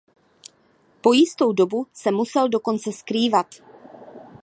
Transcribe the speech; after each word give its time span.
Po 1.01 1.13
jistou 1.13 1.51
dobu 1.53 1.87
se 1.93 2.11
musel 2.11 2.49
dokonce 2.49 2.91
skrývat. 2.91 3.55